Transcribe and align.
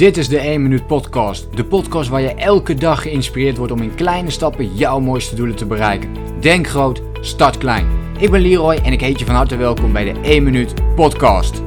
Dit 0.00 0.16
is 0.16 0.28
de 0.28 0.38
1 0.38 0.62
Minuut 0.62 0.86
Podcast. 0.86 1.56
De 1.56 1.64
podcast 1.64 2.08
waar 2.08 2.20
je 2.20 2.34
elke 2.34 2.74
dag 2.74 3.02
geïnspireerd 3.02 3.56
wordt 3.56 3.72
om 3.72 3.82
in 3.82 3.94
kleine 3.94 4.30
stappen 4.30 4.76
jouw 4.76 5.00
mooiste 5.00 5.34
doelen 5.34 5.56
te 5.56 5.66
bereiken. 5.66 6.40
Denk 6.40 6.66
groot, 6.66 7.02
start 7.20 7.58
klein. 7.58 8.14
Ik 8.18 8.30
ben 8.30 8.40
Leroy 8.40 8.74
en 8.74 8.92
ik 8.92 9.00
heet 9.00 9.18
je 9.18 9.24
van 9.24 9.34
harte 9.34 9.56
welkom 9.56 9.92
bij 9.92 10.12
de 10.12 10.20
1 10.20 10.42
Minuut 10.42 10.94
Podcast. 10.94 11.62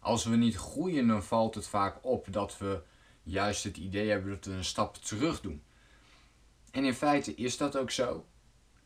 Als 0.00 0.24
we 0.24 0.36
niet 0.36 0.56
groeien, 0.56 1.06
dan 1.06 1.22
valt 1.22 1.54
het 1.54 1.66
vaak 1.66 1.98
op 2.02 2.26
dat 2.30 2.58
we 2.58 2.80
juist 3.22 3.64
het 3.64 3.76
idee 3.76 4.10
hebben 4.10 4.30
dat 4.30 4.44
we 4.44 4.52
een 4.52 4.64
stap 4.64 4.96
terug 4.96 5.40
doen. 5.40 5.62
En 6.70 6.84
in 6.84 6.94
feite 6.94 7.34
is 7.34 7.56
dat 7.56 7.76
ook 7.76 7.90
zo. 7.90 8.24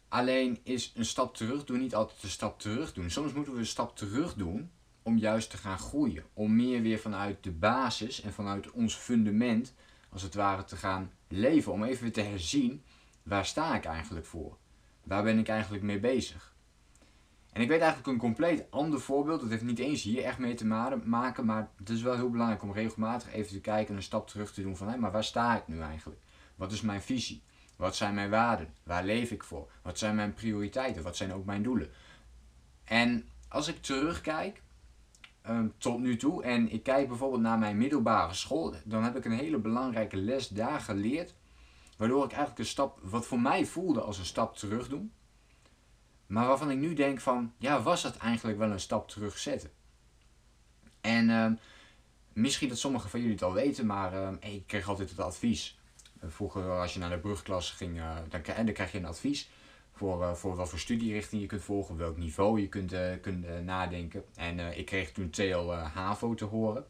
Alleen 0.08 0.58
is 0.62 0.92
een 0.96 1.04
stap 1.04 1.36
terug 1.36 1.64
doen 1.64 1.80
niet 1.80 1.94
altijd 1.94 2.22
een 2.22 2.28
stap 2.28 2.60
terug 2.60 2.92
doen. 2.92 3.10
Soms 3.10 3.32
moeten 3.32 3.52
we 3.52 3.58
een 3.58 3.66
stap 3.66 3.96
terug 3.96 4.34
doen 4.34 4.70
om 5.02 5.18
juist 5.18 5.50
te 5.50 5.56
gaan 5.56 5.78
groeien. 5.78 6.24
Om 6.32 6.56
meer 6.56 6.82
weer 6.82 6.98
vanuit 6.98 7.42
de 7.42 7.50
basis 7.50 8.22
en 8.22 8.32
vanuit 8.32 8.70
ons 8.70 8.94
fundament, 8.94 9.74
als 10.08 10.22
het 10.22 10.34
ware, 10.34 10.64
te 10.64 10.76
gaan 10.76 11.10
leven. 11.28 11.72
Om 11.72 11.84
even 11.84 12.02
weer 12.02 12.12
te 12.12 12.20
herzien, 12.20 12.82
waar 13.22 13.46
sta 13.46 13.74
ik 13.74 13.84
eigenlijk 13.84 14.26
voor? 14.26 14.56
Waar 15.02 15.22
ben 15.22 15.38
ik 15.38 15.48
eigenlijk 15.48 15.82
mee 15.82 16.00
bezig? 16.00 16.54
En 17.52 17.62
ik 17.62 17.68
weet 17.68 17.80
eigenlijk 17.80 18.08
een 18.08 18.18
compleet 18.18 18.70
ander 18.70 19.00
voorbeeld. 19.00 19.40
Dat 19.40 19.50
heeft 19.50 19.62
niet 19.62 19.78
eens 19.78 20.02
hier 20.02 20.24
echt 20.24 20.38
mee 20.38 20.54
te 20.54 20.66
maken. 21.04 21.44
Maar 21.44 21.70
het 21.76 21.88
is 21.88 22.02
wel 22.02 22.14
heel 22.14 22.30
belangrijk 22.30 22.62
om 22.62 22.72
regelmatig 22.72 23.32
even 23.32 23.52
te 23.52 23.60
kijken 23.60 23.88
en 23.88 23.96
een 23.96 24.02
stap 24.02 24.28
terug 24.28 24.52
te 24.52 24.62
doen 24.62 24.76
van 24.76 24.88
hé, 24.88 24.96
maar 24.96 25.12
waar 25.12 25.24
sta 25.24 25.56
ik 25.56 25.68
nu 25.68 25.80
eigenlijk? 25.80 26.20
Wat 26.54 26.72
is 26.72 26.80
mijn 26.80 27.02
visie? 27.02 27.42
Wat 27.76 27.96
zijn 27.96 28.14
mijn 28.14 28.30
waarden? 28.30 28.74
Waar 28.82 29.04
leef 29.04 29.30
ik 29.30 29.44
voor? 29.44 29.70
Wat 29.82 29.98
zijn 29.98 30.14
mijn 30.14 30.34
prioriteiten? 30.34 31.02
Wat 31.02 31.16
zijn 31.16 31.32
ook 31.32 31.44
mijn 31.44 31.62
doelen? 31.62 31.90
En 32.84 33.28
als 33.48 33.68
ik 33.68 33.82
terugkijk 33.82 34.62
Ehm, 35.42 35.68
tot 35.78 35.98
nu 35.98 36.16
toe. 36.16 36.42
En 36.42 36.72
ik 36.72 36.82
kijk 36.82 37.08
bijvoorbeeld 37.08 37.42
naar 37.42 37.58
mijn 37.58 37.76
middelbare 37.76 38.34
school. 38.34 38.74
Dan 38.84 39.02
heb 39.02 39.16
ik 39.16 39.24
een 39.24 39.32
hele 39.32 39.58
belangrijke 39.58 40.16
les 40.16 40.48
daar 40.48 40.80
geleerd. 40.80 41.34
Waardoor 41.96 42.24
ik 42.24 42.30
eigenlijk 42.30 42.58
een 42.58 42.66
stap, 42.66 42.98
wat 43.02 43.26
voor 43.26 43.40
mij 43.40 43.66
voelde 43.66 44.00
als 44.00 44.18
een 44.18 44.24
stap 44.24 44.56
terug 44.56 44.88
doen. 44.88 45.12
Maar 46.26 46.46
waarvan 46.46 46.70
ik 46.70 46.78
nu 46.78 46.94
denk 46.94 47.20
van, 47.20 47.52
ja, 47.58 47.82
was 47.82 48.02
dat 48.02 48.16
eigenlijk 48.16 48.58
wel 48.58 48.70
een 48.70 48.80
stap 48.80 49.08
terug 49.08 49.38
zetten? 49.38 49.70
En 51.00 51.28
uh, 51.28 51.52
misschien 52.32 52.68
dat 52.68 52.78
sommigen 52.78 53.10
van 53.10 53.20
jullie 53.20 53.34
het 53.34 53.44
al 53.44 53.52
weten, 53.52 53.86
maar 53.86 54.14
uh, 54.14 54.52
ik 54.54 54.66
kreeg 54.66 54.88
altijd 54.88 55.10
het 55.10 55.18
advies. 55.18 55.78
Vroeger 56.20 56.70
als 56.70 56.92
je 56.92 56.98
naar 56.98 57.10
de 57.10 57.18
brugklas 57.18 57.70
ging, 57.70 57.96
uh, 57.96 58.16
dan, 58.28 58.40
dan 58.64 58.72
krijg 58.72 58.92
je 58.92 58.98
een 58.98 59.06
advies 59.06 59.48
voor, 59.92 60.22
uh, 60.22 60.32
voor 60.32 60.56
wat 60.56 60.68
voor 60.68 60.78
studierichting 60.78 61.40
je 61.40 61.46
kunt 61.46 61.62
volgen, 61.62 61.96
welk 61.96 62.16
niveau 62.16 62.60
je 62.60 62.68
kunt, 62.68 62.92
uh, 62.92 63.00
kunt 63.20 63.44
uh, 63.44 63.58
nadenken. 63.58 64.24
En 64.34 64.78
ik 64.78 64.86
kreeg 64.86 65.12
toen 65.12 65.30
TL 65.30 65.70
HAVO 65.70 66.34
te 66.34 66.44
horen. 66.44 66.84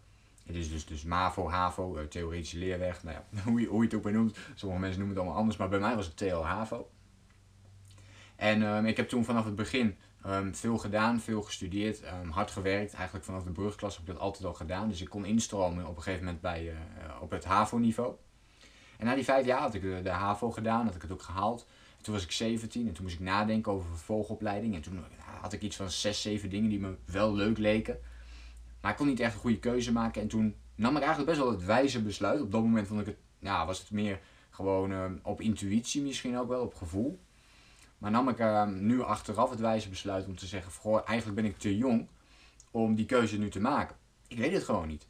Het 0.46 0.56
is 0.56 0.70
dus, 0.70 0.86
dus 0.86 1.04
MAVO, 1.04 1.48
HAVO, 1.48 2.08
theoretische 2.08 2.58
leerweg, 2.58 3.02
nou 3.02 3.16
ja, 3.16 3.40
hoe, 3.50 3.60
je, 3.60 3.66
hoe 3.66 3.78
je 3.78 3.84
het 3.84 3.94
ook 3.94 4.02
benoemt. 4.02 4.38
Sommige 4.54 4.80
mensen 4.80 4.98
noemen 4.98 5.16
het 5.16 5.24
allemaal 5.24 5.40
anders, 5.40 5.56
maar 5.58 5.68
bij 5.68 5.78
mij 5.78 5.96
was 5.96 6.06
het 6.06 6.16
TL 6.16 6.34
HAVO. 6.34 6.90
En 8.36 8.62
um, 8.62 8.86
ik 8.86 8.96
heb 8.96 9.08
toen 9.08 9.24
vanaf 9.24 9.44
het 9.44 9.56
begin 9.56 9.96
um, 10.26 10.54
veel 10.54 10.78
gedaan, 10.78 11.20
veel 11.20 11.42
gestudeerd, 11.42 12.02
um, 12.22 12.30
hard 12.30 12.50
gewerkt. 12.50 12.94
Eigenlijk 12.94 13.24
vanaf 13.24 13.44
de 13.44 13.50
brugklas 13.50 13.96
heb 13.96 14.06
ik 14.06 14.12
dat 14.12 14.22
altijd 14.22 14.44
al 14.44 14.54
gedaan. 14.54 14.88
Dus 14.88 15.00
ik 15.00 15.08
kon 15.08 15.24
instromen 15.24 15.86
op 15.86 15.96
een 15.96 16.02
gegeven 16.02 16.24
moment 16.24 16.42
bij, 16.42 16.74
op 17.20 17.30
het 17.30 17.44
HAVO-niveau. 17.44 18.14
En 18.98 19.06
na 19.06 19.14
die 19.14 19.24
vijf 19.24 19.46
jaar 19.46 19.60
had 19.60 19.74
ik 19.74 19.82
de, 19.82 20.00
de 20.02 20.10
HAVO 20.10 20.50
gedaan, 20.50 20.84
had 20.86 20.94
ik 20.94 21.02
het 21.02 21.12
ook 21.12 21.22
gehaald. 21.22 21.66
Toen 22.02 22.14
was 22.14 22.22
ik 22.22 22.30
17 22.30 22.86
en 22.86 22.92
toen 22.92 23.04
moest 23.04 23.14
ik 23.14 23.20
nadenken 23.20 23.72
over 23.72 23.88
vervolgopleiding. 23.88 24.74
En 24.74 24.80
toen 24.80 25.04
had 25.40 25.52
ik 25.52 25.62
iets 25.62 25.76
van 25.76 25.90
6, 25.90 26.22
7 26.22 26.50
dingen 26.50 26.70
die 26.70 26.80
me 26.80 26.94
wel 27.04 27.34
leuk 27.34 27.58
leken. 27.58 27.98
Maar 28.80 28.90
ik 28.90 28.96
kon 28.96 29.06
niet 29.06 29.20
echt 29.20 29.34
een 29.34 29.40
goede 29.40 29.58
keuze 29.58 29.92
maken. 29.92 30.22
En 30.22 30.28
toen 30.28 30.54
nam 30.74 30.96
ik 30.96 31.02
eigenlijk 31.02 31.30
best 31.30 31.42
wel 31.42 31.50
het 31.50 31.64
wijze 31.64 32.02
besluit. 32.02 32.40
Op 32.40 32.52
dat 32.52 32.62
moment 32.62 32.86
vond 32.86 33.00
ik 33.00 33.06
het, 33.06 33.16
ja, 33.38 33.66
was 33.66 33.78
het 33.78 33.90
meer 33.90 34.20
gewoon 34.50 34.92
uh, 34.92 35.04
op 35.22 35.40
intuïtie 35.40 36.02
misschien 36.02 36.38
ook 36.38 36.48
wel, 36.48 36.62
op 36.62 36.74
gevoel. 36.74 37.20
Maar 37.98 38.10
nam 38.10 38.28
ik 38.28 38.38
uh, 38.38 38.66
nu 38.66 39.02
achteraf 39.02 39.50
het 39.50 39.60
wijze 39.60 39.88
besluit 39.88 40.26
om 40.26 40.36
te 40.36 40.46
zeggen: 40.46 41.04
eigenlijk 41.04 41.40
ben 41.40 41.50
ik 41.50 41.58
te 41.58 41.76
jong 41.76 42.08
om 42.70 42.94
die 42.94 43.06
keuze 43.06 43.38
nu 43.38 43.50
te 43.50 43.60
maken. 43.60 43.96
Ik 44.28 44.38
weet 44.38 44.52
het 44.52 44.64
gewoon 44.64 44.88
niet. 44.88 45.06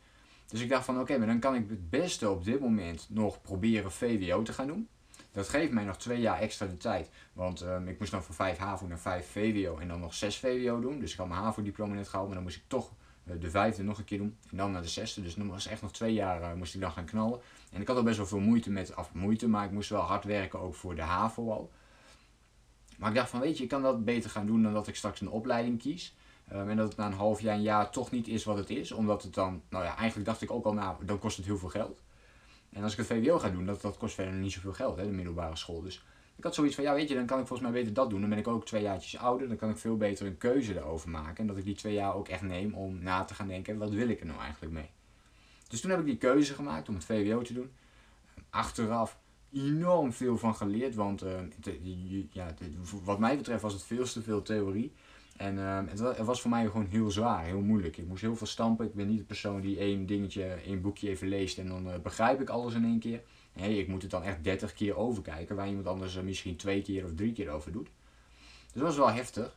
Dus 0.46 0.60
ik 0.60 0.68
dacht 0.68 0.84
van 0.84 1.00
oké, 1.00 1.18
maar 1.18 1.26
dan 1.26 1.38
kan 1.38 1.54
ik 1.54 1.68
het 1.68 1.90
beste 1.90 2.30
op 2.30 2.44
dit 2.44 2.60
moment 2.60 3.06
nog 3.10 3.42
proberen 3.42 3.92
VWO 3.92 4.42
te 4.42 4.52
gaan 4.52 4.66
doen. 4.66 4.88
Dat 5.32 5.48
geeft 5.48 5.72
mij 5.72 5.84
nog 5.84 5.96
twee 5.96 6.20
jaar 6.20 6.38
extra 6.38 6.66
de 6.66 6.76
tijd. 6.76 7.10
Want 7.32 7.60
um, 7.60 7.88
ik 7.88 7.98
moest 7.98 8.10
dan 8.10 8.22
van 8.22 8.34
5 8.34 8.58
HAVO 8.58 8.86
naar 8.86 8.98
5 8.98 9.26
VWO 9.26 9.78
en 9.78 9.88
dan 9.88 10.00
nog 10.00 10.14
6 10.14 10.38
VWO 10.38 10.80
doen. 10.80 10.98
Dus 10.98 11.12
ik 11.12 11.18
had 11.18 11.28
mijn 11.28 11.40
HAVO-diploma 11.40 11.94
net 11.94 12.08
gehaald, 12.08 12.26
maar 12.26 12.34
dan 12.34 12.44
moest 12.44 12.56
ik 12.56 12.62
toch 12.66 12.90
uh, 13.24 13.40
de 13.40 13.50
vijfde 13.50 13.82
nog 13.82 13.98
een 13.98 14.04
keer 14.04 14.18
doen. 14.18 14.36
En 14.50 14.56
dan 14.56 14.72
naar 14.72 14.82
de 14.82 14.88
zesde. 14.88 15.22
Dus 15.22 15.34
dan 15.34 15.48
was 15.48 15.66
echt 15.66 15.82
nog 15.82 15.92
twee 15.92 16.12
jaar 16.12 16.40
uh, 16.40 16.52
moest 16.52 16.74
ik 16.74 16.80
dan 16.80 16.92
gaan 16.92 17.04
knallen. 17.04 17.40
En 17.72 17.80
ik 17.80 17.86
had 17.86 17.96
al 17.96 18.02
best 18.02 18.16
wel 18.16 18.26
veel 18.26 18.40
moeite 18.40 18.70
met, 18.70 18.96
af 18.96 19.12
moeite, 19.12 19.48
maar 19.48 19.64
ik 19.64 19.70
moest 19.70 19.90
wel 19.90 20.00
hard 20.00 20.24
werken 20.24 20.60
ook 20.60 20.74
voor 20.74 20.94
de 20.94 21.02
HAVO 21.02 21.50
al. 21.50 21.70
Maar 22.96 23.10
ik 23.10 23.16
dacht 23.16 23.30
van 23.30 23.40
weet 23.40 23.56
je, 23.56 23.62
ik 23.62 23.68
kan 23.68 23.82
dat 23.82 24.04
beter 24.04 24.30
gaan 24.30 24.46
doen 24.46 24.62
dan 24.62 24.72
dat 24.72 24.88
ik 24.88 24.96
straks 24.96 25.20
een 25.20 25.30
opleiding 25.30 25.78
kies. 25.78 26.14
Um, 26.52 26.70
en 26.70 26.76
dat 26.76 26.88
het 26.88 26.96
na 26.96 27.06
een 27.06 27.12
half 27.12 27.40
jaar, 27.40 27.54
een 27.54 27.62
jaar 27.62 27.90
toch 27.90 28.10
niet 28.10 28.28
is 28.28 28.44
wat 28.44 28.56
het 28.56 28.70
is. 28.70 28.92
Omdat 28.92 29.22
het 29.22 29.34
dan, 29.34 29.62
nou 29.68 29.84
ja, 29.84 29.96
eigenlijk 29.96 30.28
dacht 30.28 30.42
ik 30.42 30.50
ook 30.50 30.64
al, 30.64 30.72
nou, 30.72 31.04
dan 31.04 31.18
kost 31.18 31.36
het 31.36 31.46
heel 31.46 31.58
veel 31.58 31.68
geld. 31.68 32.00
En 32.72 32.82
als 32.82 32.92
ik 32.92 32.98
het 32.98 33.06
VWO 33.06 33.38
ga 33.38 33.50
doen, 33.50 33.66
dat, 33.66 33.80
dat 33.80 33.96
kost 33.96 34.14
verder 34.14 34.34
niet 34.34 34.52
zoveel 34.52 34.72
geld, 34.72 34.96
hè, 34.96 35.04
de 35.04 35.12
middelbare 35.12 35.56
school. 35.56 35.82
Dus 35.82 36.04
ik 36.36 36.44
had 36.44 36.54
zoiets 36.54 36.74
van, 36.74 36.84
ja 36.84 36.94
weet 36.94 37.08
je, 37.08 37.14
dan 37.14 37.26
kan 37.26 37.40
ik 37.40 37.46
volgens 37.46 37.70
mij 37.70 37.80
beter 37.80 37.94
dat 37.94 38.10
doen. 38.10 38.20
Dan 38.20 38.28
ben 38.28 38.38
ik 38.38 38.48
ook 38.48 38.66
twee 38.66 38.82
jaartjes 38.82 39.20
ouder, 39.20 39.48
dan 39.48 39.56
kan 39.56 39.70
ik 39.70 39.78
veel 39.78 39.96
beter 39.96 40.26
een 40.26 40.38
keuze 40.38 40.76
erover 40.76 41.10
maken. 41.10 41.36
En 41.36 41.46
dat 41.46 41.56
ik 41.56 41.64
die 41.64 41.74
twee 41.74 41.94
jaar 41.94 42.14
ook 42.14 42.28
echt 42.28 42.42
neem 42.42 42.74
om 42.74 43.02
na 43.02 43.24
te 43.24 43.34
gaan 43.34 43.48
denken, 43.48 43.78
wat 43.78 43.90
wil 43.90 44.08
ik 44.08 44.20
er 44.20 44.26
nou 44.26 44.40
eigenlijk 44.40 44.72
mee? 44.72 44.90
Dus 45.68 45.80
toen 45.80 45.90
heb 45.90 46.00
ik 46.00 46.06
die 46.06 46.16
keuze 46.16 46.54
gemaakt 46.54 46.88
om 46.88 46.94
het 46.94 47.04
VWO 47.04 47.42
te 47.42 47.52
doen. 47.52 47.70
Achteraf 48.50 49.18
enorm 49.52 50.12
veel 50.12 50.38
van 50.38 50.54
geleerd, 50.54 50.94
want 50.94 51.24
uh, 51.24 51.30
ja, 52.30 52.54
wat 53.04 53.18
mij 53.18 53.36
betreft 53.36 53.62
was 53.62 53.72
het 53.72 53.82
veel 53.82 54.04
te 54.04 54.22
veel 54.22 54.42
theorie. 54.42 54.92
En 55.42 55.56
uh, 55.56 55.78
het, 55.88 56.18
was 56.18 56.40
voor 56.40 56.50
mij 56.50 56.66
gewoon 56.66 56.86
heel 56.86 57.10
zwaar, 57.10 57.44
heel 57.44 57.60
moeilijk. 57.60 57.96
Ik 57.96 58.06
moest 58.06 58.22
heel 58.22 58.36
veel 58.36 58.46
stampen. 58.46 58.86
Ik 58.86 58.94
ben 58.94 59.06
niet 59.06 59.18
de 59.18 59.24
persoon 59.24 59.60
die 59.60 59.78
één 59.78 60.06
dingetje, 60.06 60.44
één 60.44 60.80
boekje 60.80 61.08
even 61.08 61.28
leest 61.28 61.58
en 61.58 61.68
dan 61.68 61.88
uh, 61.88 61.94
begrijp 62.02 62.40
ik 62.40 62.48
alles 62.48 62.74
in 62.74 62.84
één 62.84 62.98
keer. 62.98 63.22
Nee, 63.52 63.78
ik 63.78 63.88
moet 63.88 64.02
het 64.02 64.10
dan 64.10 64.22
echt 64.22 64.44
30 64.44 64.72
keer 64.72 64.96
overkijken, 64.96 65.56
waar 65.56 65.68
iemand 65.68 65.86
anders 65.86 66.16
er 66.16 66.24
misschien 66.24 66.56
twee 66.56 66.82
keer 66.82 67.04
of 67.04 67.14
drie 67.14 67.32
keer 67.32 67.50
over 67.50 67.72
doet. 67.72 67.88
Dus 68.62 68.72
dat 68.72 68.82
was 68.82 68.96
wel 68.96 69.10
heftig. 69.10 69.56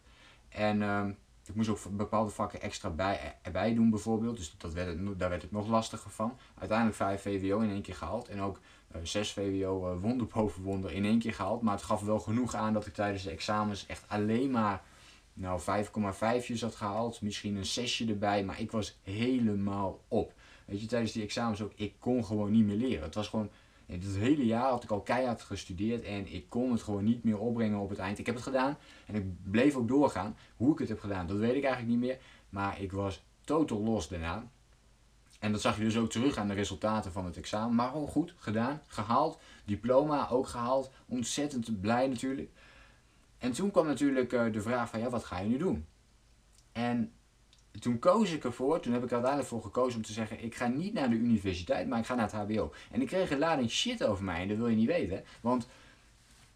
En 0.50 0.81
uh, 0.81 1.06
ik 1.45 1.56
moest 1.56 1.69
ook 1.69 1.79
bepaalde 1.91 2.31
vakken 2.31 2.62
extra 2.62 2.90
bij, 2.90 3.38
erbij 3.41 3.74
doen 3.74 3.90
bijvoorbeeld. 3.90 4.38
Dus 4.38 4.56
dat 4.57 4.74
werd 4.74 5.19
daar 5.19 5.29
werd 5.29 5.41
het 5.41 5.51
nog 5.51 5.68
lastiger 5.68 6.12
van. 6.12 6.38
Uiteindelijk 6.57 6.97
5 6.97 7.22
VWO 7.22 7.59
in 7.59 7.69
één 7.69 7.81
keer 7.81 7.95
gehaald. 7.95 8.28
En 8.28 8.41
ook 8.41 8.59
uh, 8.95 9.01
6 9.03 9.31
VWO 9.31 9.97
wonder 9.97 10.28
boven 10.28 10.63
wonder 10.63 10.91
in 10.91 11.06
één 11.06 11.19
keer 11.19 11.34
gehaald. 11.34 11.62
Maar 11.62 11.75
het 11.75 11.84
gaf 11.84 12.01
wel 12.01 12.19
genoeg 12.19 12.56
aan 12.56 12.74
dat 12.74 12.85
ik 12.85 12.94
tijdens 12.94 13.24
de 13.24 13.31
examens 13.31 13.85
echt 13.85 14.03
alleen 14.07 14.51
maar 14.51 14.81
nou 15.38 15.59
5,5 15.59 16.59
had 16.59 16.75
gehaald, 16.75 17.22
misschien 17.22 17.56
een 17.56 17.66
6 17.66 18.07
erbij, 18.07 18.44
maar 18.44 18.59
ik 18.59 18.72
was 18.72 18.97
helemaal 19.03 20.00
op. 20.07 20.34
Weet 20.66 20.81
je, 20.81 20.88
tijdens 20.88 21.12
die 21.12 21.23
examens 21.23 21.62
ook, 21.62 21.72
ik 21.75 21.94
kon 22.00 22.25
gewoon 22.25 22.51
niet 22.51 22.66
meer 22.66 22.75
leren. 22.75 23.03
Het 23.03 23.16
was 23.16 23.28
gewoon, 23.28 23.50
het 23.85 24.06
hele 24.06 24.45
jaar 24.45 24.69
had 24.69 24.84
ik 24.84 24.91
al 24.91 25.01
keihard 25.01 25.41
gestudeerd 25.41 26.03
en 26.03 26.34
ik 26.34 26.50
kon 26.50 26.72
het 26.72 26.81
gewoon 26.81 27.03
niet 27.03 27.24
meer 27.24 27.40
opbrengen 27.40 27.79
op 27.79 27.90
het 27.90 28.00
eind. 28.00 28.19
Ik 28.19 28.25
heb 28.25 28.35
het 28.35 28.44
gedaan 28.44 28.78
en 29.06 29.16
ik 29.16 29.51
bleef 29.51 29.75
ook 29.75 29.88
doorgaan. 29.88 30.38
Hoe 30.56 30.72
ik 30.72 30.79
het 30.79 30.90
heb 30.90 31.00
gedaan, 31.00 31.28
dat 31.28 31.38
weet 31.38 31.56
ik 31.56 31.63
eigenlijk 31.63 31.94
niet 31.94 32.07
meer, 32.07 32.18
maar 32.50 32.81
ik 32.81 32.91
was 32.91 33.24
totaal 33.41 33.84
los 33.84 34.07
daarna. 34.07 34.47
En 35.40 35.51
dat 35.51 35.62
zag 35.62 35.78
je 35.78 35.84
dus 35.84 35.97
ook 35.97 36.09
terug 36.09 36.38
aan 36.38 36.47
de 36.47 36.53
resultaten 36.53 37.12
van 37.12 37.25
het 37.25 37.38
examen. 37.38 37.75
Maar 37.75 37.90
gewoon 37.90 38.07
goed 38.07 38.34
gedaan, 38.38 38.81
gehaald, 38.88 39.40
diploma 39.66 40.29
ook 40.29 40.47
gehaald, 40.47 40.91
ontzettend 41.06 41.81
blij 41.81 42.07
natuurlijk. 42.07 42.50
En 43.45 43.51
toen 43.51 43.72
kwam 43.72 43.85
natuurlijk 43.85 44.33
uh, 44.33 44.53
de 44.53 44.61
vraag 44.61 44.89
van, 44.89 45.00
ja, 45.00 45.09
wat 45.09 45.23
ga 45.23 45.39
je 45.39 45.47
nu 45.47 45.57
doen? 45.57 45.85
En 46.72 47.11
toen 47.79 48.00
koos 48.00 48.31
ik 48.31 48.44
ervoor, 48.44 48.79
toen 48.79 48.94
heb 48.94 49.01
ik 49.03 49.07
er 49.07 49.13
uiteindelijk 49.13 49.53
voor 49.53 49.61
gekozen 49.61 49.97
om 49.97 50.06
te 50.06 50.13
zeggen, 50.13 50.44
ik 50.44 50.56
ga 50.56 50.68
niet 50.68 50.94
naar 50.94 51.09
de 51.09 51.15
universiteit, 51.15 51.88
maar 51.88 52.00
ik 52.00 52.06
ga 52.06 52.15
naar 52.15 52.31
het 52.31 52.51
hbo. 52.51 52.74
En 52.92 53.01
ik 53.01 53.07
kreeg 53.07 53.31
een 53.31 53.39
lading 53.39 53.69
shit 53.69 54.03
over 54.03 54.24
mij 54.24 54.42
en 54.42 54.47
dat 54.47 54.57
wil 54.57 54.68
je 54.68 54.75
niet 54.75 54.88
weten. 54.88 55.24
Want 55.42 55.68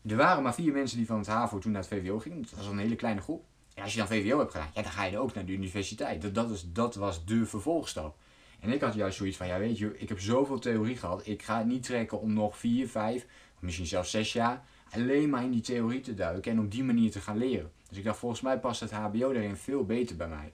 er 0.07 0.15
waren 0.15 0.44
maar 0.44 0.53
vier 0.53 0.74
mensen 0.74 0.97
die 0.97 1.06
van 1.06 1.18
het 1.18 1.27
HAVO 1.27 1.57
toen 1.57 1.71
naar 1.71 1.81
het 1.81 1.89
VWO 1.89 2.19
gingen. 2.19 2.41
Dat 2.41 2.51
was 2.51 2.68
een 2.68 2.77
hele 2.77 2.95
kleine 2.95 3.21
groep. 3.21 3.45
Ja, 3.74 3.83
als 3.83 3.94
je 3.94 4.00
dan 4.00 4.07
VWO 4.07 4.39
hebt 4.39 4.51
gedaan, 4.51 4.69
ja, 4.74 4.81
dan 4.81 4.92
ga 4.92 5.03
je 5.03 5.19
ook 5.19 5.33
naar 5.33 5.45
de 5.45 5.53
universiteit. 5.53 6.21
Dat, 6.21 6.35
dat, 6.35 6.51
is, 6.51 6.65
dat 6.71 6.95
was 6.95 7.25
de 7.25 7.45
vervolgstap. 7.45 8.18
En 8.59 8.71
ik 8.71 8.81
had 8.81 8.94
juist 8.94 9.18
zoiets 9.18 9.38
van, 9.38 9.47
ja 9.47 9.59
weet 9.59 9.77
je, 9.77 9.97
ik 9.97 10.09
heb 10.09 10.19
zoveel 10.19 10.59
theorie 10.59 10.97
gehad. 10.97 11.27
Ik 11.27 11.44
ga 11.44 11.57
het 11.57 11.68
niet 11.68 11.83
trekken 11.83 12.21
om 12.21 12.33
nog 12.33 12.57
vier, 12.57 12.89
vijf, 12.89 13.25
misschien 13.59 13.88
zelfs 13.88 14.12
zes 14.12 14.33
jaar 14.33 14.63
alleen 14.91 15.30
maar 15.30 15.44
in 15.44 15.51
die 15.51 15.62
theorie 15.62 16.01
te 16.01 16.13
duiken 16.13 16.51
en 16.51 16.59
op 16.59 16.71
die 16.71 16.83
manier 16.83 17.12
te 17.12 17.19
gaan 17.19 17.38
leren. 17.38 17.71
Dus 17.89 17.97
ik 17.97 18.03
dacht, 18.03 18.19
volgens 18.19 18.41
mij 18.41 18.59
past 18.59 18.80
het 18.80 18.91
HBO 18.91 19.33
daarin 19.33 19.56
veel 19.56 19.86
beter 19.86 20.15
bij 20.15 20.27
mij. 20.27 20.53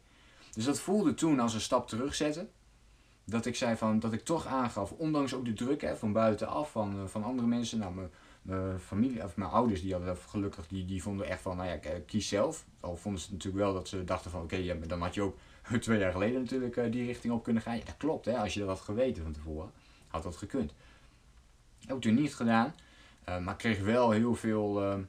Dus 0.53 0.65
dat 0.65 0.79
voelde 0.79 1.13
toen 1.13 1.39
als 1.39 1.53
een 1.53 1.61
stap 1.61 1.87
terugzetten. 1.87 2.49
Dat 3.23 3.45
ik 3.45 3.55
zei 3.55 3.75
van, 3.75 3.99
dat 3.99 4.13
ik 4.13 4.23
toch 4.23 4.45
aangaf, 4.45 4.91
ondanks 4.91 5.33
ook 5.33 5.45
de 5.45 5.53
druk 5.53 5.81
hè, 5.81 5.95
van 5.95 6.11
buitenaf, 6.11 6.71
van, 6.71 6.99
eh, 6.99 7.05
van 7.05 7.23
andere 7.23 7.47
mensen. 7.47 7.79
Nou, 7.79 7.93
mijn, 7.93 8.79
familie, 8.79 9.23
of 9.23 9.35
mijn 9.35 9.49
ouders, 9.49 9.81
die 9.81 9.93
hadden 9.93 10.17
gelukkig, 10.17 10.67
die, 10.67 10.85
die 10.85 11.01
vonden 11.01 11.27
echt 11.27 11.41
van, 11.41 11.57
nou 11.57 11.69
ja, 11.69 11.79
kies 12.05 12.27
zelf. 12.27 12.65
Al 12.79 12.95
vonden 12.95 13.21
ze 13.21 13.31
natuurlijk 13.31 13.63
wel 13.63 13.73
dat 13.73 13.87
ze 13.87 14.03
dachten 14.03 14.31
van, 14.31 14.41
oké, 14.41 14.55
ja, 14.55 14.75
dan 14.87 15.01
had 15.01 15.13
je 15.13 15.21
ook 15.21 15.37
twee 15.79 15.99
jaar 15.99 16.11
geleden 16.11 16.41
natuurlijk 16.41 16.75
uh, 16.75 16.91
die 16.91 17.05
richting 17.05 17.33
op 17.33 17.43
kunnen 17.43 17.61
gaan. 17.61 17.77
Ja, 17.77 17.85
dat 17.85 17.97
klopt, 17.97 18.25
hè. 18.25 18.37
Als 18.37 18.53
je 18.53 18.59
dat 18.59 18.69
had 18.69 18.79
geweten 18.79 19.23
van 19.23 19.31
tevoren, 19.31 19.71
had 20.07 20.23
dat 20.23 20.37
gekund. 20.37 20.73
Heb 21.85 21.95
ik 21.95 22.01
toen 22.01 22.13
niet 22.13 22.35
gedaan. 22.35 22.73
Uh, 23.29 23.37
maar 23.39 23.55
kreeg 23.55 23.79
wel 23.79 24.11
heel 24.11 24.35
veel 24.35 24.83
uh, 24.83 24.99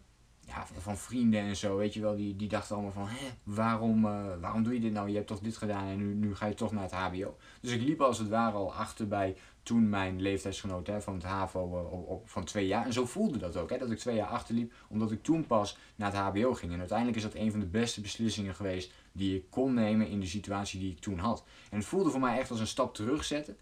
ja, 0.40 0.66
van 0.78 0.96
vrienden 0.96 1.40
en 1.40 1.56
zo, 1.56 1.76
weet 1.76 1.94
je 1.94 2.00
wel, 2.00 2.16
die, 2.16 2.36
die 2.36 2.48
dachten 2.48 2.74
allemaal 2.74 2.92
van, 2.92 3.08
waarom, 3.42 4.04
uh, 4.04 4.24
waarom 4.40 4.62
doe 4.62 4.74
je 4.74 4.80
dit 4.80 4.92
nou? 4.92 5.08
Je 5.08 5.14
hebt 5.14 5.26
toch 5.26 5.40
dit 5.40 5.56
gedaan 5.56 5.86
en 5.86 5.96
nu, 5.96 6.14
nu 6.14 6.34
ga 6.34 6.46
je 6.46 6.54
toch 6.54 6.72
naar 6.72 6.82
het 6.82 6.92
HBO. 6.92 7.36
Dus 7.60 7.72
ik 7.72 7.80
liep 7.80 8.00
als 8.00 8.18
het 8.18 8.28
ware 8.28 8.56
al 8.56 8.74
achter 8.74 9.08
bij 9.08 9.36
toen 9.62 9.88
mijn 9.88 10.20
leeftijdsgenoot 10.20 10.86
hè, 10.86 11.00
van 11.00 11.14
het 11.14 11.22
HAVO 11.22 11.60
op, 11.60 12.08
op, 12.08 12.28
van 12.28 12.44
twee 12.44 12.66
jaar. 12.66 12.84
En 12.84 12.92
zo 12.92 13.06
voelde 13.06 13.38
dat 13.38 13.56
ook, 13.56 13.70
hè, 13.70 13.78
dat 13.78 13.90
ik 13.90 13.98
twee 13.98 14.16
jaar 14.16 14.28
achterliep, 14.28 14.72
omdat 14.88 15.12
ik 15.12 15.22
toen 15.22 15.46
pas 15.46 15.78
naar 15.96 16.12
het 16.12 16.20
HBO 16.20 16.54
ging. 16.54 16.72
En 16.72 16.78
uiteindelijk 16.78 17.16
is 17.16 17.22
dat 17.22 17.34
een 17.34 17.50
van 17.50 17.60
de 17.60 17.66
beste 17.66 18.00
beslissingen 18.00 18.54
geweest 18.54 18.92
die 19.12 19.36
ik 19.36 19.50
kon 19.50 19.74
nemen 19.74 20.08
in 20.08 20.20
de 20.20 20.26
situatie 20.26 20.80
die 20.80 20.90
ik 20.90 20.98
toen 20.98 21.18
had. 21.18 21.44
En 21.70 21.78
het 21.78 21.86
voelde 21.86 22.10
voor 22.10 22.20
mij 22.20 22.38
echt 22.38 22.50
als 22.50 22.60
een 22.60 22.66
stap 22.66 22.94
terugzetten. 22.94 23.56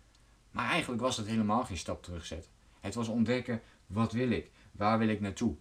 Maar 0.50 0.70
eigenlijk 0.70 1.02
was 1.02 1.16
het 1.16 1.26
helemaal 1.26 1.64
geen 1.64 1.76
stap 1.76 2.02
terugzetten. 2.02 2.50
Het 2.80 2.94
was 2.94 3.08
ontdekken, 3.08 3.60
wat 3.86 4.12
wil 4.12 4.30
ik? 4.30 4.50
Waar 4.72 4.98
wil 4.98 5.08
ik 5.08 5.20
naartoe? 5.20 5.54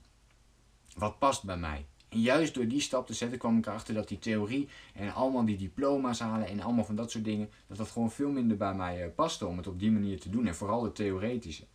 Wat 0.96 1.20
past 1.20 1.44
bij 1.44 1.58
mij? 1.58 1.86
En 2.14 2.22
juist 2.22 2.54
door 2.54 2.68
die 2.68 2.82
stap 2.82 3.08
te 3.08 3.14
zetten 3.14 3.40
kwam 3.40 3.58
ik 3.58 3.66
erachter 3.66 3.94
dat 3.94 4.08
die 4.08 4.20
theorie 4.20 4.70
en 4.94 5.14
allemaal 5.14 5.46
die 5.46 5.58
diploma's 5.58 6.20
halen 6.20 6.48
en 6.48 6.62
allemaal 6.62 6.84
van 6.84 6.96
dat 6.96 7.12
soort 7.12 7.24
dingen, 7.24 7.50
dat 7.68 7.78
dat 7.78 7.88
gewoon 7.90 8.12
veel 8.12 8.30
minder 8.30 8.58
bij 8.58 8.74
mij 8.74 9.06
uh, 9.06 9.16
paste 9.16 9.46
om 9.46 9.58
het 9.58 9.68
op 9.68 9.80
die 9.80 9.92
manier 9.92 10.20
te 10.20 10.30
doen. 10.30 10.48
En 10.48 10.56
vooral 10.56 10.82
de 10.82 10.92
theoretische. 10.92 11.66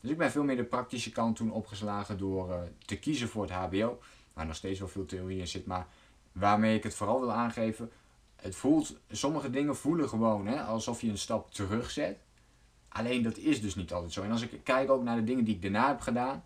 Dus 0.00 0.10
ik 0.10 0.18
ben 0.18 0.30
veel 0.30 0.44
meer 0.44 0.56
de 0.56 0.64
praktische 0.64 1.12
kant 1.12 1.36
toen 1.36 1.52
opgeslagen 1.52 2.18
door 2.18 2.48
uh, 2.48 2.60
te 2.84 2.98
kiezen 2.98 3.28
voor 3.28 3.42
het 3.42 3.52
HBO. 3.52 4.00
Waar 4.32 4.46
nog 4.46 4.56
steeds 4.56 4.78
wel 4.78 4.88
veel 4.88 5.06
theorie 5.06 5.38
in 5.38 5.48
zit, 5.48 5.66
maar 5.66 5.86
waarmee 6.32 6.76
ik 6.76 6.82
het 6.82 6.94
vooral 6.94 7.20
wil 7.20 7.32
aangeven. 7.32 7.90
Het 8.36 8.56
voelt, 8.56 9.00
sommige 9.10 9.50
dingen 9.50 9.76
voelen 9.76 10.08
gewoon 10.08 10.46
hè, 10.46 10.62
alsof 10.62 11.00
je 11.00 11.08
een 11.08 11.18
stap 11.18 11.52
terugzet. 11.52 12.18
Alleen 12.92 13.22
dat 13.22 13.36
is 13.36 13.60
dus 13.60 13.74
niet 13.74 13.92
altijd 13.92 14.12
zo. 14.12 14.22
En 14.22 14.30
als 14.30 14.42
ik 14.42 14.60
kijk 14.62 14.90
ook 14.90 15.02
naar 15.02 15.16
de 15.16 15.24
dingen 15.24 15.44
die 15.44 15.54
ik 15.54 15.62
daarna 15.62 15.88
heb 15.88 16.00
gedaan, 16.00 16.44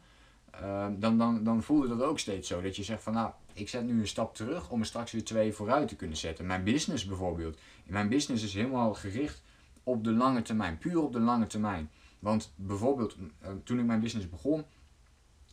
uh, 0.62 0.86
dan, 0.98 1.18
dan, 1.18 1.44
dan 1.44 1.62
voelde 1.62 1.88
dat 1.88 2.02
ook 2.02 2.18
steeds 2.18 2.48
zo. 2.48 2.62
Dat 2.62 2.76
je 2.76 2.82
zegt 2.82 3.02
van 3.02 3.12
nou, 3.12 3.30
ik 3.52 3.68
zet 3.68 3.84
nu 3.84 4.00
een 4.00 4.08
stap 4.08 4.34
terug 4.34 4.70
om 4.70 4.80
er 4.80 4.86
straks 4.86 5.12
weer 5.12 5.24
twee 5.24 5.52
vooruit 5.52 5.88
te 5.88 5.96
kunnen 5.96 6.16
zetten. 6.16 6.46
Mijn 6.46 6.64
business 6.64 7.06
bijvoorbeeld. 7.06 7.58
Mijn 7.84 8.08
business 8.08 8.44
is 8.44 8.54
helemaal 8.54 8.94
gericht 8.94 9.42
op 9.82 10.04
de 10.04 10.12
lange 10.12 10.42
termijn. 10.42 10.78
Puur 10.78 11.02
op 11.02 11.12
de 11.12 11.20
lange 11.20 11.46
termijn. 11.46 11.90
Want 12.18 12.52
bijvoorbeeld 12.56 13.16
uh, 13.16 13.48
toen 13.64 13.78
ik 13.78 13.84
mijn 13.84 14.00
business 14.00 14.30
begon, 14.30 14.64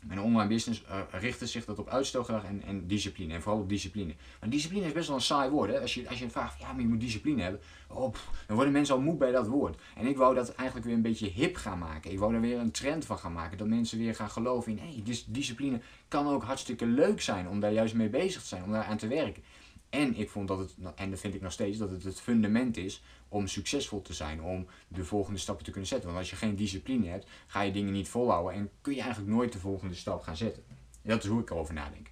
mijn 0.01 0.19
online 0.19 0.48
business 0.48 0.83
uh, 0.89 1.00
richtte 1.12 1.48
zich 1.48 1.65
dat 1.65 1.80
op 1.80 1.89
uitstelgedrag 1.89 2.44
en, 2.44 2.63
en 2.63 2.88
discipline. 2.88 3.33
En 3.33 3.42
vooral 3.42 3.62
op 3.62 3.69
discipline. 3.69 4.13
Maar 4.39 4.50
discipline 4.50 4.86
is 4.86 4.92
best 4.92 5.07
wel 5.07 5.15
een 5.15 5.21
saai 5.21 5.50
woord. 5.50 5.69
Hè? 5.69 5.80
Als, 5.80 5.94
je, 5.94 6.09
als 6.09 6.19
je 6.19 6.30
vraagt, 6.30 6.59
ja, 6.59 6.71
maar 6.71 6.81
je 6.81 6.88
moet 6.88 7.00
discipline 7.00 7.42
hebben. 7.42 7.62
Oh, 7.88 8.13
dan 8.48 8.56
worden 8.56 8.74
mensen 8.74 8.95
al 8.95 9.01
moe 9.01 9.15
bij 9.15 9.31
dat 9.31 9.48
woord. 9.48 9.81
En 9.95 10.06
ik 10.06 10.18
wou 10.18 10.36
dat 10.36 10.56
eigenlijk 10.56 10.88
weer 10.88 10.95
een 10.95 11.01
beetje 11.01 11.27
hip 11.27 11.56
gaan 11.56 11.80
maken. 11.80 12.12
Ik 12.12 12.19
wou 12.19 12.33
er 12.36 12.42
weer 12.42 12.59
een 12.59 12.71
trend 12.71 13.06
van 13.06 13.18
gaan 13.18 13.33
maken. 13.33 13.57
Dat 13.57 13.68
mensen 13.68 13.98
weer 13.98 14.15
gaan 14.15 14.30
geloven 14.30 14.71
in, 14.71 14.77
hé, 14.77 15.01
hey, 15.03 15.24
discipline 15.27 15.81
kan 16.07 16.27
ook 16.27 16.44
hartstikke 16.44 16.86
leuk 16.86 17.21
zijn 17.21 17.48
om 17.48 17.59
daar 17.59 17.71
juist 17.71 17.94
mee 17.94 18.09
bezig 18.09 18.42
te 18.42 18.48
zijn. 18.48 18.63
Om 18.63 18.71
daar 18.71 18.83
aan 18.83 18.98
te 18.98 19.07
werken. 19.07 19.44
En 19.92 20.16
ik 20.16 20.30
vond 20.30 20.48
dat 20.48 20.60
het, 20.60 20.76
en 20.96 21.10
dat 21.10 21.20
vind 21.20 21.34
ik 21.34 21.42
nog 21.42 21.52
steeds, 21.52 21.78
dat 21.78 21.90
het 21.90 22.04
het 22.04 22.22
fundament 22.22 22.78
is 22.78 23.04
om 23.28 23.48
succesvol 23.48 24.02
te 24.02 24.14
zijn, 24.14 24.42
om 24.42 24.68
de 24.88 25.06
volgende 25.06 25.40
stappen 25.40 25.66
te 25.66 25.72
kunnen 25.72 25.90
zetten. 25.90 26.08
Want 26.08 26.20
als 26.20 26.30
je 26.30 26.36
geen 26.36 26.56
discipline 26.56 27.08
hebt, 27.08 27.28
ga 27.48 27.62
je 27.62 27.72
dingen 27.72 27.94
niet 27.94 28.10
volhouden 28.10 28.54
en 28.54 28.70
kun 28.82 28.96
je 28.96 29.02
eigenlijk 29.02 29.32
nooit 29.32 29.52
de 29.52 29.60
volgende 29.60 29.96
stap 29.96 30.22
gaan 30.22 30.38
zetten. 30.38 30.64
Dat 31.02 31.24
is 31.24 31.30
hoe 31.30 31.42
ik 31.42 31.50
erover 31.50 31.74
nadenk. 31.74 32.12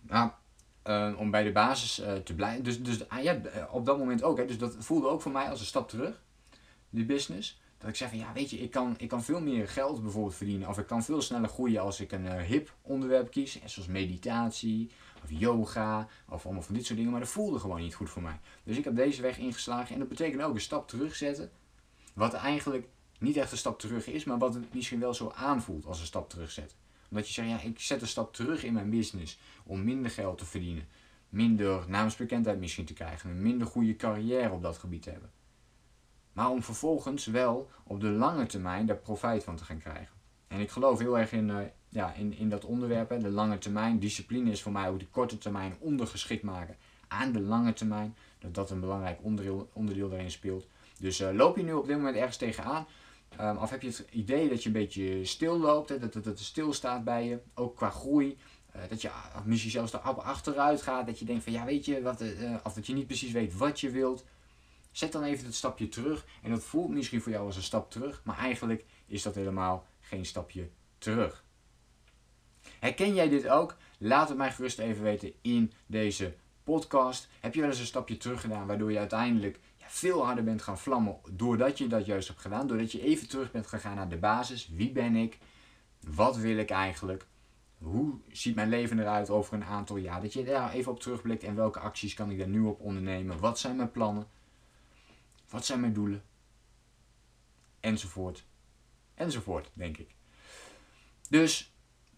Nou, 0.00 0.30
uh, 0.84 1.14
om 1.18 1.30
bij 1.30 1.42
de 1.42 1.52
basis 1.52 2.00
uh, 2.00 2.14
te 2.14 2.34
blijven. 2.34 2.64
Dus, 2.64 2.82
dus 2.82 3.08
ah, 3.08 3.22
ja, 3.22 3.40
op 3.70 3.86
dat 3.86 3.98
moment 3.98 4.22
ook. 4.22 4.38
Hè, 4.38 4.46
dus 4.46 4.58
dat 4.58 4.76
voelde 4.78 5.08
ook 5.08 5.22
voor 5.22 5.32
mij 5.32 5.48
als 5.48 5.60
een 5.60 5.66
stap 5.66 5.88
terug, 5.88 6.22
die 6.90 7.04
business. 7.04 7.60
Dat 7.86 7.94
ik 7.94 8.00
zeg 8.00 8.10
van 8.10 8.18
ja, 8.18 8.32
weet 8.32 8.50
je, 8.50 8.58
ik 8.58 8.70
kan, 8.70 8.94
ik 8.98 9.08
kan 9.08 9.22
veel 9.22 9.40
meer 9.40 9.68
geld 9.68 10.02
bijvoorbeeld 10.02 10.34
verdienen. 10.34 10.68
Of 10.68 10.78
ik 10.78 10.86
kan 10.86 11.04
veel 11.04 11.22
sneller 11.22 11.48
groeien 11.48 11.82
als 11.82 12.00
ik 12.00 12.12
een 12.12 12.24
uh, 12.24 12.40
hip 12.40 12.74
onderwerp 12.82 13.30
kies. 13.30 13.60
Zoals 13.64 13.88
meditatie, 13.88 14.90
of 15.22 15.30
yoga, 15.30 16.08
of 16.28 16.44
allemaal 16.44 16.62
van 16.62 16.74
dit 16.74 16.84
soort 16.84 16.96
dingen. 16.96 17.12
Maar 17.12 17.20
dat 17.20 17.30
voelde 17.30 17.58
gewoon 17.58 17.80
niet 17.80 17.94
goed 17.94 18.10
voor 18.10 18.22
mij. 18.22 18.40
Dus 18.64 18.76
ik 18.76 18.84
heb 18.84 18.96
deze 18.96 19.22
weg 19.22 19.38
ingeslagen. 19.38 19.92
En 19.92 19.98
dat 19.98 20.08
betekent 20.08 20.42
ook 20.42 20.54
een 20.54 20.60
stap 20.60 20.88
terugzetten. 20.88 21.50
Wat 22.14 22.34
eigenlijk 22.34 22.88
niet 23.18 23.36
echt 23.36 23.52
een 23.52 23.58
stap 23.58 23.78
terug 23.78 24.06
is, 24.06 24.24
maar 24.24 24.38
wat 24.38 24.54
het 24.54 24.74
misschien 24.74 25.00
wel 25.00 25.14
zo 25.14 25.32
aanvoelt 25.34 25.86
als 25.86 26.00
een 26.00 26.06
stap 26.06 26.30
terugzetten. 26.30 26.76
Omdat 27.10 27.26
je 27.26 27.32
zegt, 27.32 27.48
ja, 27.48 27.60
ik 27.60 27.80
zet 27.80 28.00
een 28.00 28.08
stap 28.08 28.34
terug 28.34 28.64
in 28.64 28.72
mijn 28.72 28.90
business 28.90 29.38
om 29.64 29.84
minder 29.84 30.10
geld 30.10 30.38
te 30.38 30.46
verdienen. 30.46 30.88
Minder 31.28 31.84
naamsbekendheid 31.88 32.58
misschien 32.58 32.84
te 32.84 32.92
krijgen. 32.92 33.30
Een 33.30 33.42
minder 33.42 33.66
goede 33.66 33.96
carrière 33.96 34.52
op 34.52 34.62
dat 34.62 34.78
gebied 34.78 35.02
te 35.02 35.10
hebben. 35.10 35.30
Maar 36.36 36.50
om 36.50 36.62
vervolgens 36.62 37.26
wel 37.26 37.70
op 37.82 38.00
de 38.00 38.10
lange 38.10 38.46
termijn 38.46 38.86
daar 38.86 38.96
profijt 38.96 39.44
van 39.44 39.56
te 39.56 39.64
gaan 39.64 39.78
krijgen. 39.78 40.08
En 40.48 40.60
ik 40.60 40.70
geloof 40.70 40.98
heel 40.98 41.18
erg 41.18 41.32
in, 41.32 41.48
uh, 41.48 41.58
ja, 41.88 42.12
in, 42.12 42.36
in 42.38 42.48
dat 42.48 42.64
onderwerp. 42.64 43.20
De 43.20 43.30
lange 43.30 43.58
termijn. 43.58 43.98
Discipline 43.98 44.50
is 44.50 44.62
voor 44.62 44.72
mij 44.72 44.88
ook 44.88 44.98
de 44.98 45.06
korte 45.06 45.38
termijn 45.38 45.76
ondergeschikt 45.78 46.42
maken 46.42 46.76
aan 47.08 47.32
de 47.32 47.40
lange 47.40 47.72
termijn. 47.72 48.16
Dat 48.38 48.54
dat 48.54 48.70
een 48.70 48.80
belangrijk 48.80 49.18
onderdeel, 49.22 49.68
onderdeel 49.72 50.08
daarin 50.08 50.30
speelt. 50.30 50.66
Dus 50.98 51.20
uh, 51.20 51.28
loop 51.32 51.56
je 51.56 51.62
nu 51.62 51.72
op 51.72 51.86
dit 51.86 51.96
moment 51.96 52.16
ergens 52.16 52.36
tegenaan? 52.36 52.86
Um, 53.40 53.56
of 53.56 53.70
heb 53.70 53.82
je 53.82 53.88
het 53.88 54.06
idee 54.10 54.48
dat 54.48 54.62
je 54.62 54.68
een 54.68 54.74
beetje 54.74 55.24
stil 55.24 55.58
loopt, 55.58 55.88
hè, 55.88 55.98
dat, 55.98 56.12
dat 56.12 56.24
het 56.24 56.38
stil 56.38 56.72
staat 56.72 57.04
bij 57.04 57.26
je, 57.26 57.40
ook 57.54 57.76
qua 57.76 57.90
groei. 57.90 58.36
Uh, 58.76 58.82
dat 58.88 59.02
je 59.02 59.10
misschien 59.44 59.70
zelfs 59.70 59.92
er 59.92 59.98
achteruit 59.98 60.82
gaat, 60.82 61.06
dat 61.06 61.18
je 61.18 61.24
denkt 61.24 61.44
van 61.44 61.52
ja 61.52 61.64
weet 61.64 61.84
je, 61.84 62.02
wat, 62.02 62.22
of 62.64 62.72
dat 62.74 62.86
je 62.86 62.94
niet 62.94 63.06
precies 63.06 63.32
weet 63.32 63.56
wat 63.56 63.80
je 63.80 63.90
wilt. 63.90 64.24
Zet 64.96 65.12
dan 65.12 65.22
even 65.22 65.44
het 65.44 65.54
stapje 65.54 65.88
terug. 65.88 66.26
En 66.42 66.50
dat 66.50 66.64
voelt 66.64 66.90
misschien 66.90 67.20
voor 67.20 67.32
jou 67.32 67.46
als 67.46 67.56
een 67.56 67.62
stap 67.62 67.90
terug, 67.90 68.20
maar 68.24 68.38
eigenlijk 68.38 68.84
is 69.06 69.22
dat 69.22 69.34
helemaal 69.34 69.86
geen 70.00 70.26
stapje 70.26 70.68
terug. 70.98 71.44
Herken 72.78 73.14
jij 73.14 73.28
dit 73.28 73.48
ook? 73.48 73.76
Laat 73.98 74.28
het 74.28 74.38
mij 74.38 74.52
gerust 74.52 74.78
even 74.78 75.02
weten 75.02 75.32
in 75.40 75.72
deze 75.86 76.34
podcast. 76.64 77.28
Heb 77.40 77.54
je 77.54 77.60
wel 77.60 77.70
eens 77.70 77.78
een 77.78 77.86
stapje 77.86 78.16
terug 78.16 78.40
gedaan 78.40 78.66
waardoor 78.66 78.92
je 78.92 78.98
uiteindelijk 78.98 79.60
veel 79.78 80.24
harder 80.24 80.44
bent 80.44 80.62
gaan 80.62 80.78
vlammen 80.78 81.16
doordat 81.30 81.78
je 81.78 81.86
dat 81.86 82.06
juist 82.06 82.28
hebt 82.28 82.40
gedaan? 82.40 82.66
Doordat 82.66 82.92
je 82.92 83.02
even 83.02 83.28
terug 83.28 83.50
bent 83.50 83.66
gegaan 83.66 83.96
naar 83.96 84.08
de 84.08 84.16
basis. 84.16 84.68
Wie 84.68 84.92
ben 84.92 85.16
ik? 85.16 85.38
Wat 86.00 86.36
wil 86.36 86.56
ik 86.56 86.70
eigenlijk? 86.70 87.26
Hoe 87.78 88.14
ziet 88.32 88.54
mijn 88.54 88.68
leven 88.68 88.98
eruit 88.98 89.30
over 89.30 89.54
een 89.54 89.64
aantal 89.64 89.96
jaar? 89.96 90.22
Dat 90.22 90.32
je 90.32 90.44
daar 90.44 90.72
even 90.72 90.92
op 90.92 91.00
terugblikt 91.00 91.42
en 91.42 91.54
welke 91.54 91.78
acties 91.78 92.14
kan 92.14 92.30
ik 92.30 92.38
daar 92.38 92.48
nu 92.48 92.60
op 92.60 92.80
ondernemen? 92.80 93.38
Wat 93.38 93.58
zijn 93.58 93.76
mijn 93.76 93.90
plannen? 93.90 94.26
Wat 95.50 95.66
zijn 95.66 95.80
mijn 95.80 95.92
doelen? 95.92 96.22
Enzovoort. 97.80 98.44
Enzovoort, 99.14 99.70
denk 99.72 99.96
ik. 99.96 100.14
Dus 101.28 101.74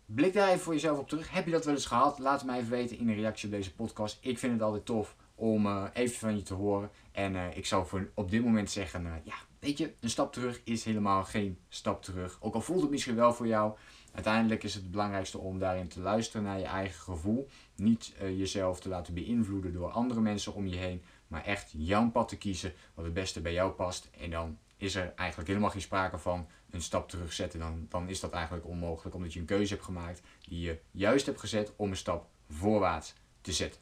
blik 0.06 0.32
daar 0.32 0.48
even 0.48 0.60
voor 0.60 0.72
jezelf 0.72 0.98
op 0.98 1.08
terug. 1.08 1.30
Heb 1.30 1.44
je 1.44 1.50
dat 1.50 1.64
wel 1.64 1.74
eens 1.74 1.86
gehad? 1.86 2.18
Laat 2.18 2.38
het 2.38 2.46
mij 2.46 2.58
even 2.58 2.70
weten 2.70 2.98
in 2.98 3.08
een 3.08 3.14
reactie 3.14 3.48
op 3.48 3.54
deze 3.54 3.74
podcast. 3.74 4.18
Ik 4.20 4.38
vind 4.38 4.52
het 4.52 4.62
altijd 4.62 4.84
tof 4.84 5.16
om 5.34 5.66
uh, 5.66 5.84
even 5.92 6.18
van 6.18 6.36
je 6.36 6.42
te 6.42 6.54
horen. 6.54 6.90
En 7.12 7.34
uh, 7.34 7.56
ik 7.56 7.66
zou 7.66 7.86
voor 7.86 8.10
op 8.14 8.30
dit 8.30 8.44
moment 8.44 8.70
zeggen, 8.70 9.04
uh, 9.04 9.12
ja, 9.22 9.34
weet 9.58 9.78
je, 9.78 9.94
een 10.00 10.10
stap 10.10 10.32
terug 10.32 10.60
is 10.64 10.84
helemaal 10.84 11.24
geen 11.24 11.58
stap 11.68 12.02
terug. 12.02 12.38
Ook 12.40 12.54
al 12.54 12.60
voelt 12.60 12.80
het 12.80 12.90
misschien 12.90 13.16
wel 13.16 13.32
voor 13.32 13.46
jou. 13.46 13.76
Uiteindelijk 14.12 14.62
is 14.62 14.74
het 14.74 14.82
het 14.82 14.90
belangrijkste 14.90 15.38
om 15.38 15.58
daarin 15.58 15.88
te 15.88 16.00
luisteren 16.00 16.42
naar 16.42 16.58
je 16.58 16.64
eigen 16.64 17.00
gevoel. 17.00 17.48
Niet 17.74 18.14
jezelf 18.18 18.80
te 18.80 18.88
laten 18.88 19.14
beïnvloeden 19.14 19.72
door 19.72 19.90
andere 19.90 20.20
mensen 20.20 20.54
om 20.54 20.66
je 20.66 20.76
heen. 20.76 21.02
Maar 21.28 21.44
echt 21.44 21.72
jouw 21.76 22.10
pad 22.10 22.28
te 22.28 22.38
kiezen 22.38 22.72
wat 22.94 23.04
het 23.04 23.14
beste 23.14 23.40
bij 23.40 23.52
jou 23.52 23.70
past. 23.70 24.10
En 24.18 24.30
dan 24.30 24.58
is 24.76 24.94
er 24.94 25.12
eigenlijk 25.14 25.48
helemaal 25.48 25.70
geen 25.70 25.80
sprake 25.80 26.18
van 26.18 26.48
een 26.70 26.82
stap 26.82 27.08
terugzetten. 27.08 27.60
Dan, 27.60 27.86
dan 27.88 28.08
is 28.08 28.20
dat 28.20 28.32
eigenlijk 28.32 28.66
onmogelijk 28.66 29.16
omdat 29.16 29.32
je 29.32 29.40
een 29.40 29.46
keuze 29.46 29.72
hebt 29.72 29.84
gemaakt 29.84 30.22
die 30.48 30.60
je 30.60 30.78
juist 30.90 31.26
hebt 31.26 31.40
gezet 31.40 31.72
om 31.76 31.90
een 31.90 31.96
stap 31.96 32.28
voorwaarts 32.48 33.14
te 33.40 33.52
zetten. 33.52 33.80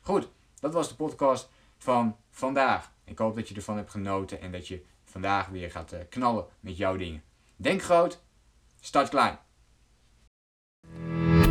Goed, 0.00 0.28
dat 0.60 0.72
was 0.72 0.88
de 0.88 0.94
podcast 0.94 1.48
van 1.78 2.16
vandaag. 2.30 2.92
Ik 3.04 3.18
hoop 3.18 3.34
dat 3.34 3.48
je 3.48 3.54
ervan 3.54 3.76
hebt 3.76 3.90
genoten 3.90 4.40
en 4.40 4.52
dat 4.52 4.68
je 4.68 4.84
vandaag 5.04 5.46
weer 5.48 5.70
gaat 5.70 5.92
eh, 5.92 6.00
knallen 6.08 6.46
met 6.60 6.76
jouw 6.76 6.96
dingen. 6.96 7.22
Denk 7.56 7.82
groot, 7.82 8.22
start 8.80 9.08
klein. 9.08 9.38